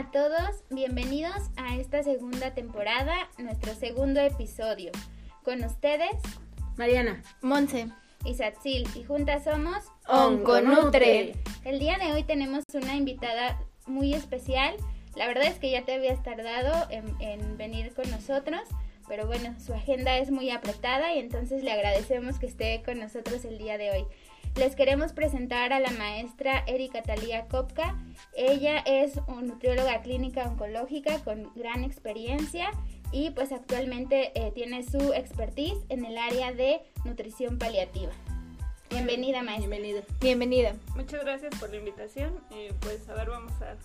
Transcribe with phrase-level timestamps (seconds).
[0.00, 4.92] a todos, bienvenidos a esta segunda temporada, nuestro segundo episodio.
[5.44, 6.16] Con ustedes,
[6.78, 7.88] Mariana, Monse
[8.24, 11.34] y Satsil, y juntas somos Onconutre.
[11.66, 14.74] El día de hoy tenemos una invitada muy especial.
[15.16, 18.62] La verdad es que ya te habías tardado en, en venir con nosotros,
[19.06, 23.44] pero bueno, su agenda es muy apretada y entonces le agradecemos que esté con nosotros
[23.44, 24.06] el día de hoy.
[24.56, 27.96] Les queremos presentar a la maestra Erika Talía Kopka.
[28.34, 32.70] Ella es una nutrióloga clínica oncológica con gran experiencia
[33.12, 38.12] y pues actualmente eh, tiene su expertise en el área de nutrición paliativa.
[38.90, 39.68] Bienvenida, maestra.
[39.68, 40.02] bienvenida.
[40.20, 40.74] Bienvenida.
[40.96, 43.76] Muchas gracias por la invitación y pues a ver, vamos a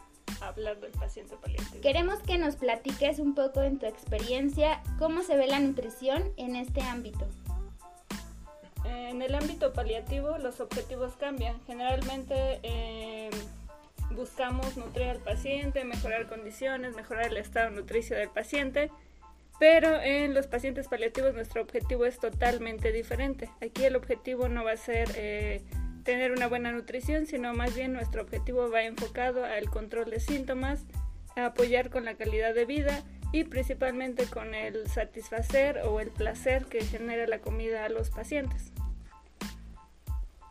[0.45, 1.81] hablar del paciente paliativo.
[1.81, 6.55] Queremos que nos platiques un poco en tu experiencia cómo se ve la nutrición en
[6.55, 7.27] este ámbito.
[8.85, 11.59] En el ámbito paliativo los objetivos cambian.
[11.65, 13.29] Generalmente eh,
[14.11, 18.91] buscamos nutrir al paciente, mejorar condiciones, mejorar el estado nutricio del paciente,
[19.59, 23.49] pero en los pacientes paliativos nuestro objetivo es totalmente diferente.
[23.61, 25.61] Aquí el objetivo no va a ser eh,
[26.03, 30.85] tener una buena nutrición, sino más bien nuestro objetivo va enfocado al control de síntomas,
[31.35, 36.65] a apoyar con la calidad de vida y principalmente con el satisfacer o el placer
[36.65, 38.71] que genera la comida a los pacientes.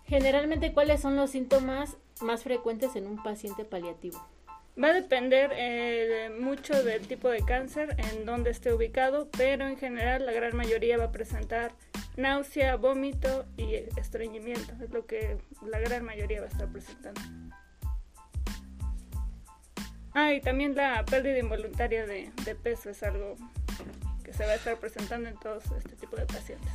[0.06, 4.24] Generalmente, ¿cuáles son los síntomas más frecuentes en un paciente paliativo?
[4.82, 9.76] Va a depender eh, mucho del tipo de cáncer, en dónde esté ubicado, pero en
[9.76, 11.72] general la gran mayoría va a presentar
[12.16, 14.74] náusea, vómito y estreñimiento.
[14.82, 17.20] Es lo que la gran mayoría va a estar presentando.
[20.12, 23.36] Ah, y también la pérdida involuntaria de, de peso es algo
[24.24, 26.72] que se va a estar presentando en todos este tipo de pacientes.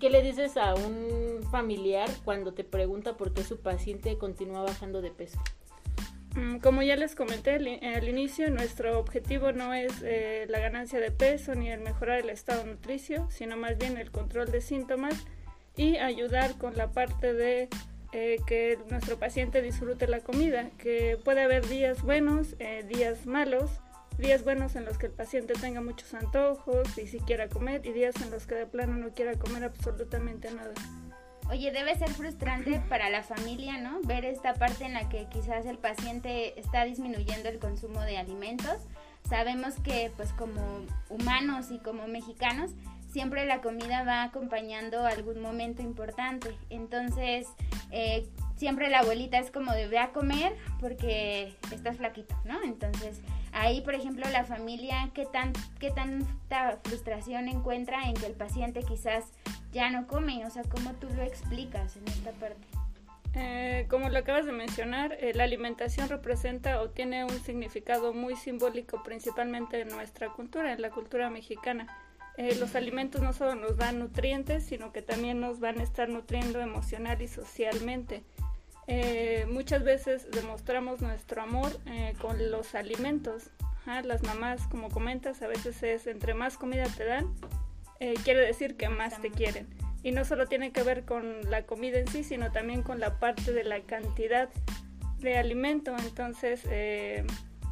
[0.00, 5.02] ¿Qué le dices a un familiar cuando te pregunta por qué su paciente continúa bajando
[5.02, 5.38] de peso?
[6.36, 10.58] Mm, Como ya les comenté al in- al inicio, nuestro objetivo no es eh, la
[10.60, 14.60] ganancia de peso ni el mejorar el estado nutricio, sino más bien el control de
[14.60, 15.14] síntomas
[15.76, 17.68] y ayudar con la parte de
[18.12, 23.70] eh, que nuestro paciente disfrute la comida, que puede haber días buenos, eh, días malos,
[24.20, 27.92] días buenos en los que el paciente tenga muchos antojos y si quiera comer y
[27.92, 30.74] días en los que de plano no quiera comer absolutamente nada.
[31.48, 34.00] Oye, debe ser frustrante para la familia, ¿no?
[34.02, 38.76] Ver esta parte en la que quizás el paciente está disminuyendo el consumo de alimentos.
[39.28, 40.60] Sabemos que pues como
[41.08, 42.72] humanos y como mexicanos
[43.10, 46.54] siempre la comida va acompañando algún momento importante.
[46.68, 47.48] Entonces,
[47.90, 48.28] eh,
[48.60, 52.62] siempre la abuelita es como de ve a comer porque estás flaquito, ¿no?
[52.62, 53.22] Entonces,
[53.52, 58.82] ahí, por ejemplo, la familia, ¿qué, tan, qué tanta frustración encuentra en que el paciente
[58.82, 59.32] quizás
[59.72, 60.44] ya no come?
[60.44, 62.66] O sea, ¿cómo tú lo explicas en esta parte?
[63.34, 68.36] Eh, como lo acabas de mencionar, eh, la alimentación representa o tiene un significado muy
[68.36, 71.86] simbólico principalmente en nuestra cultura, en la cultura mexicana.
[72.36, 76.10] Eh, los alimentos no solo nos dan nutrientes, sino que también nos van a estar
[76.10, 78.22] nutriendo emocional y socialmente.
[78.86, 83.50] Eh, muchas veces demostramos nuestro amor eh, con los alimentos.
[83.60, 87.34] Ajá, las mamás, como comentas, a veces es entre más comida te dan,
[87.98, 89.68] eh, quiere decir que más te quieren.
[90.02, 93.18] Y no solo tiene que ver con la comida en sí, sino también con la
[93.18, 94.48] parte de la cantidad
[95.18, 95.94] de alimento.
[95.98, 97.26] Entonces, eh,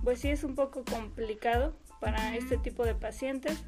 [0.05, 3.65] pues sí es un poco complicado para este tipo de pacientes,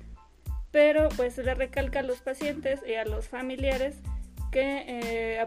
[0.70, 3.96] pero pues le recalca a los pacientes y a los familiares
[4.50, 5.46] que eh,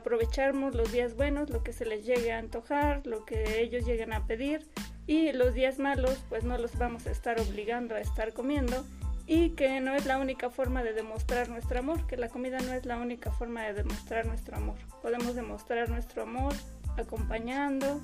[0.73, 4.25] los días buenos, lo que se les llegue a antojar, lo que ellos lleguen a
[4.25, 4.67] pedir
[5.07, 8.85] y los días malos pues no los vamos a estar obligando a estar comiendo
[9.25, 12.73] y que no es la única forma de demostrar nuestro amor, que la comida no
[12.73, 14.75] es la única forma de demostrar nuestro amor.
[15.01, 16.53] Podemos demostrar nuestro amor
[16.97, 18.01] acompañando,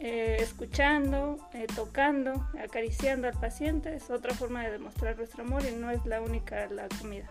[0.00, 3.94] eh, escuchando, eh, tocando, acariciando al paciente.
[3.94, 7.30] Es otra forma de demostrar nuestro amor y no es la única la comida.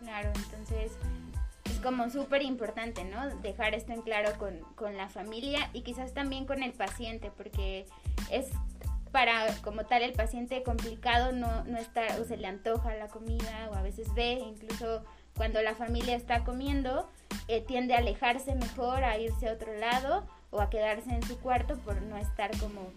[0.00, 0.92] Claro, entonces es
[1.84, 3.28] como súper importante, ¿no?
[3.36, 7.86] Dejar esto en claro con, con la familia y quizás también con el paciente, porque
[8.30, 8.50] es
[9.12, 13.68] para como tal el paciente complicado no, no estar o se le antoja la comida
[13.70, 15.04] o a veces ve incluso
[15.36, 17.08] cuando la familia está comiendo
[17.46, 21.38] eh, tiende a alejarse mejor a irse a otro lado o a quedarse en su
[21.38, 22.90] cuarto por no estar como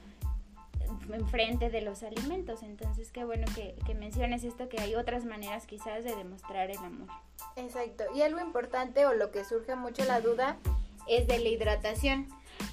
[1.13, 5.67] enfrente de los alimentos entonces qué bueno que, que menciones esto que hay otras maneras
[5.67, 7.09] quizás de demostrar el amor
[7.57, 8.05] Exacto.
[8.15, 10.57] Y algo importante o lo que surge mucho la duda
[11.07, 12.27] es de la hidratación.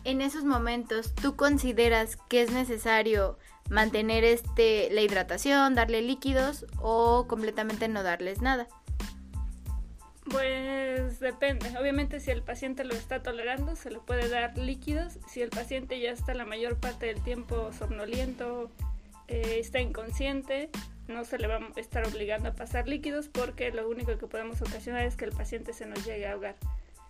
[0.05, 3.39] En esos momentos, ¿tú consideras que es necesario
[3.71, 8.69] mantener este la hidratación, darle líquidos o completamente no darles nada?
[10.31, 11.77] Pues depende.
[11.79, 15.19] Obviamente si el paciente lo está tolerando, se le puede dar líquidos.
[15.29, 18.71] Si el paciente ya está la mayor parte del tiempo somnoliento,
[19.29, 20.71] eh, está inconsciente,
[21.09, 24.63] no se le va a estar obligando a pasar líquidos porque lo único que podemos
[24.63, 26.57] ocasionar es que el paciente se nos llegue a ahogar.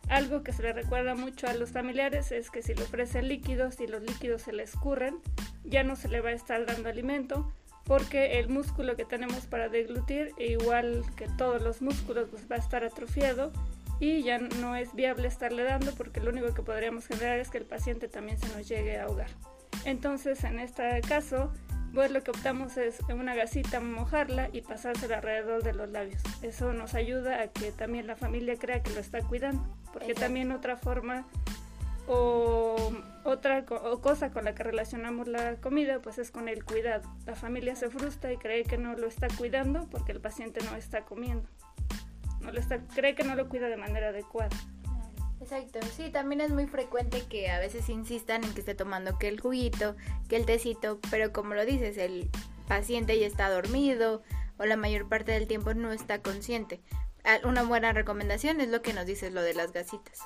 [0.09, 3.81] Algo que se le recuerda mucho a los familiares es que si le ofrecen líquidos
[3.81, 5.17] y los líquidos se le escurren,
[5.65, 7.51] ya no se le va a estar dando alimento
[7.85, 12.59] porque el músculo que tenemos para deglutir, igual que todos los músculos, pues va a
[12.59, 13.53] estar atrofiado
[14.01, 17.59] y ya no es viable estarle dando porque lo único que podríamos generar es que
[17.59, 19.29] el paciente también se nos llegue a ahogar.
[19.85, 21.53] Entonces, en este caso,
[21.95, 26.21] pues lo que optamos es en una gasita mojarla y pasársela alrededor de los labios.
[26.43, 30.51] Eso nos ayuda a que también la familia crea que lo está cuidando, porque también
[30.51, 31.25] otra forma
[32.07, 32.93] o
[33.23, 37.09] otra cosa con la que relacionamos la comida pues es con el cuidado.
[37.27, 40.77] La familia se frustra y cree que no lo está cuidando porque el paciente no
[40.77, 41.49] está comiendo.
[42.41, 44.55] No lo está, cree que no lo cuida de manera adecuada.
[45.45, 49.29] Exacto, sí, también es muy frecuente que a veces insistan en que esté tomando que
[49.29, 49.95] el juguito,
[50.27, 52.31] que el tecito, pero como lo dices, el
[52.67, 54.23] paciente ya está dormido
[54.57, 56.81] o la mayor parte del tiempo no está consciente.
[57.25, 60.21] Ah, una buena recomendación es lo que nos dices, lo de las gasitas.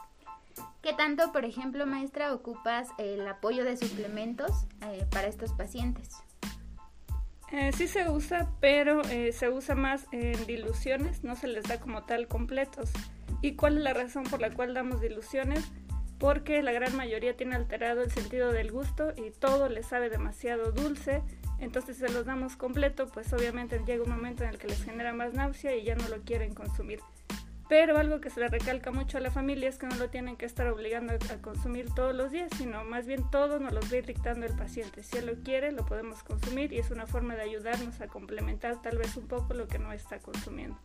[0.82, 6.10] ¿Qué tanto, por ejemplo, maestra, ocupas el apoyo de suplementos eh, para estos pacientes?
[7.50, 11.80] Eh, sí se usa, pero eh, se usa más en diluciones, no se les da
[11.80, 12.92] como tal completos.
[13.40, 15.64] ¿Y cuál es la razón por la cual damos diluciones?
[16.18, 20.72] Porque la gran mayoría tiene alterado el sentido del gusto y todo les sabe demasiado
[20.72, 21.22] dulce.
[21.60, 25.12] Entonces se los damos completo, pues obviamente llega un momento en el que les genera
[25.12, 27.00] más náusea y ya no lo quieren consumir.
[27.68, 30.36] Pero algo que se le recalca mucho a la familia es que no lo tienen
[30.36, 34.00] que estar obligando a consumir todos los días, sino más bien todos nos los va
[34.00, 35.02] dictando el paciente.
[35.02, 38.80] Si él lo quiere, lo podemos consumir y es una forma de ayudarnos a complementar
[38.80, 40.78] tal vez un poco lo que no está consumiendo.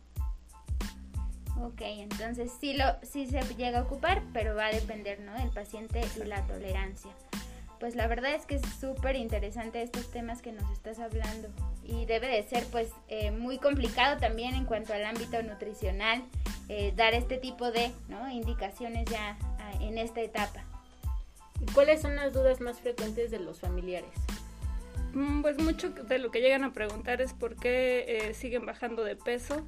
[1.60, 5.34] Ok, entonces sí, lo, sí se llega a ocupar, pero va a depender ¿no?
[5.34, 7.10] del paciente y la tolerancia.
[7.78, 11.48] Pues la verdad es que es súper interesante estos temas que nos estás hablando
[11.84, 16.22] y debe de ser pues eh, muy complicado también en cuanto al ámbito nutricional
[16.68, 18.30] eh, dar este tipo de ¿no?
[18.30, 20.64] indicaciones ya ah, en esta etapa.
[21.74, 24.10] ¿Cuáles son las dudas más frecuentes de los familiares?
[25.12, 29.04] Mm, pues mucho de lo que llegan a preguntar es por qué eh, siguen bajando
[29.04, 29.64] de peso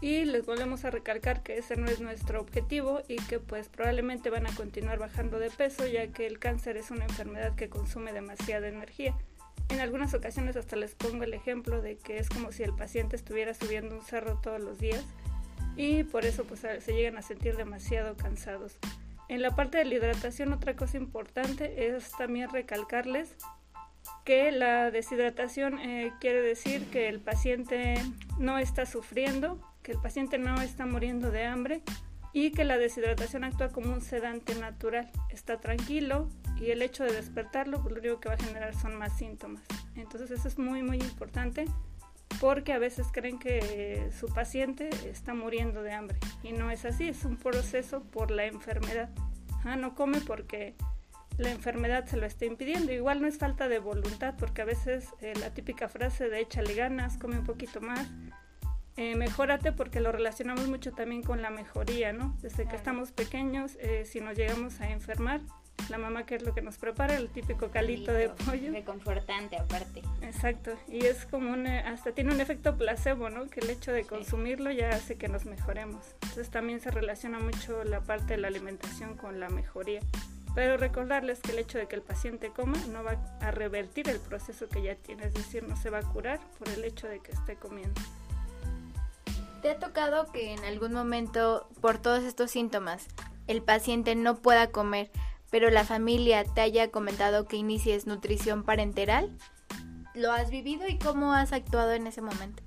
[0.00, 4.30] y les volvemos a recalcar que ese no es nuestro objetivo y que pues probablemente
[4.30, 8.12] van a continuar bajando de peso ya que el cáncer es una enfermedad que consume
[8.12, 9.14] demasiada energía.
[9.68, 13.14] En algunas ocasiones hasta les pongo el ejemplo de que es como si el paciente
[13.14, 15.04] estuviera subiendo un cerro todos los días
[15.76, 18.78] y por eso pues se llegan a sentir demasiado cansados.
[19.28, 23.36] En la parte de la hidratación otra cosa importante es también recalcarles
[24.24, 27.94] que la deshidratación eh, quiere decir que el paciente
[28.38, 31.82] no está sufriendo, que el paciente no está muriendo de hambre
[32.32, 35.10] y que la deshidratación actúa como un sedante natural.
[35.30, 36.28] Está tranquilo
[36.60, 39.62] y el hecho de despertarlo pues, lo único que va a generar son más síntomas.
[39.94, 41.66] Entonces eso es muy muy importante
[42.40, 47.08] porque a veces creen que su paciente está muriendo de hambre y no es así,
[47.08, 49.10] es un proceso por la enfermedad.
[49.64, 50.74] Ah, no come porque
[51.40, 52.92] la enfermedad se lo está impidiendo.
[52.92, 56.74] Igual no es falta de voluntad, porque a veces eh, la típica frase de échale
[56.74, 58.06] ganas, come un poquito más,
[59.00, 62.36] eh, mejórate porque lo relacionamos mucho también con la mejoría, ¿no?
[62.42, 65.40] Desde que estamos pequeños, eh, si nos llegamos a enfermar,
[65.88, 68.72] la mamá que es lo que nos prepara, el típico calito, de pollo.
[68.72, 70.02] Reconfortante aparte.
[70.20, 73.46] Exacto, y es como un, hasta tiene un efecto placebo, ¿no?
[73.48, 76.04] Que el hecho de consumirlo ya hace que nos mejoremos.
[76.20, 80.00] Entonces también se relaciona mucho la parte de la alimentación con la mejoría.
[80.54, 84.20] Pero recordarles que el hecho de que el paciente coma no va a revertir el
[84.20, 87.20] proceso que ya tiene, es decir, no se va a curar por el hecho de
[87.20, 87.98] que esté comiendo.
[89.62, 93.06] ¿Te ha tocado que en algún momento, por todos estos síntomas,
[93.46, 95.10] el paciente no pueda comer,
[95.50, 99.36] pero la familia te haya comentado que inicies nutrición parenteral?
[100.14, 102.62] ¿Lo has vivido y cómo has actuado en ese momento?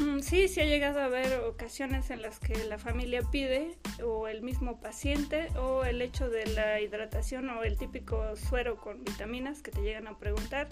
[0.00, 4.28] Mm, sí, sí ha llegado a haber ocasiones en las que la familia pide o
[4.28, 9.60] el mismo paciente o el hecho de la hidratación o el típico suero con vitaminas
[9.60, 10.68] que te llegan a preguntar,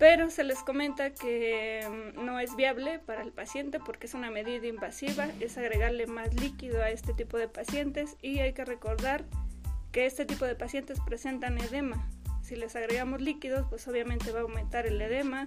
[0.00, 4.30] pero se les comenta que mm, no es viable para el paciente porque es una
[4.30, 9.26] medida invasiva, es agregarle más líquido a este tipo de pacientes y hay que recordar
[9.92, 12.08] que este tipo de pacientes presentan edema.
[12.40, 15.46] Si les agregamos líquidos, pues obviamente va a aumentar el edema,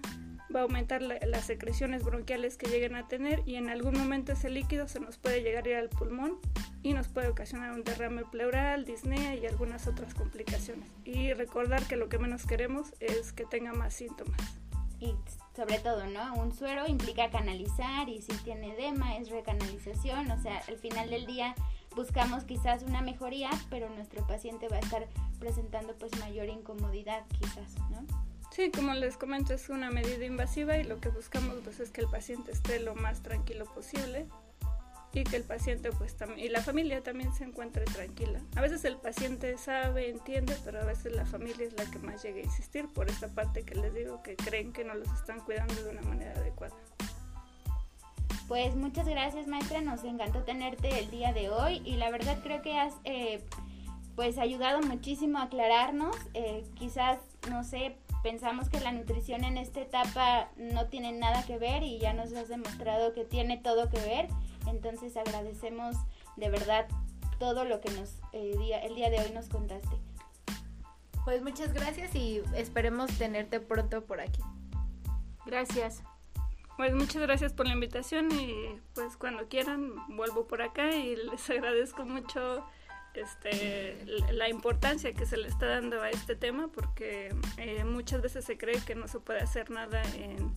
[0.56, 4.52] va a aumentar las secreciones bronquiales que lleguen a tener y en algún momento ese
[4.52, 6.38] líquido se nos puede llegar a ir al pulmón
[6.84, 10.88] y nos puede ocasionar un derrame pleural, disnea y algunas otras complicaciones.
[11.06, 14.38] Y recordar que lo que menos queremos es que tenga más síntomas.
[15.00, 15.16] Y
[15.56, 16.34] sobre todo, ¿no?
[16.36, 21.26] Un suero implica canalizar y si tiene edema es recanalización, o sea, al final del
[21.26, 21.56] día
[21.96, 25.08] buscamos quizás una mejoría, pero nuestro paciente va a estar
[25.40, 28.06] presentando pues mayor incomodidad quizás, ¿no?
[28.52, 32.02] Sí, como les comento, es una medida invasiva y lo que buscamos pues es que
[32.02, 34.28] el paciente esté lo más tranquilo posible
[35.14, 38.42] y que el paciente pues y la familia también se encuentre tranquila.
[38.56, 42.24] A veces el paciente sabe, entiende, pero a veces la familia es la que más
[42.24, 45.40] llega a insistir por esta parte que les digo que creen que no los están
[45.42, 46.76] cuidando de una manera adecuada.
[48.48, 52.62] Pues muchas gracias maestra, nos encantó tenerte el día de hoy y la verdad creo
[52.62, 53.44] que has eh,
[54.16, 59.82] pues ayudado muchísimo a aclararnos, eh, quizás no sé, pensamos que la nutrición en esta
[59.82, 64.00] etapa no tiene nada que ver y ya nos has demostrado que tiene todo que
[64.00, 64.28] ver,
[64.68, 65.96] entonces agradecemos
[66.36, 66.88] de verdad
[67.40, 69.98] todo lo que nos eh, día, el día de hoy nos contaste.
[71.26, 74.42] Pues muchas gracias y esperemos tenerte pronto por aquí.
[75.46, 76.04] Gracias.
[76.76, 81.50] Pues muchas gracias por la invitación y pues cuando quieran vuelvo por acá y les
[81.50, 82.66] agradezco mucho
[83.14, 88.44] este, la importancia que se le está dando a este tema porque eh, muchas veces
[88.44, 90.52] se cree que no se puede hacer nada en,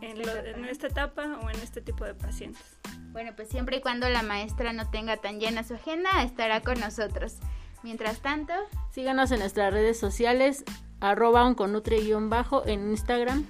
[0.00, 2.81] en, esta etapa o en este tipo de pacientes.
[3.12, 6.80] Bueno, pues siempre y cuando la maestra no tenga tan llena su agenda, estará con
[6.80, 7.36] nosotros.
[7.82, 8.52] Mientras tanto,
[8.90, 10.64] síganos en nuestras redes sociales,
[11.00, 13.46] arroba onconutri-bajo en Instagram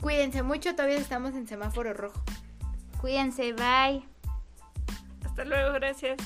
[0.00, 2.20] Cuídense mucho, todavía estamos en semáforo rojo.
[3.00, 4.02] Cuídense, bye.
[5.24, 6.16] Hasta luego, gracias.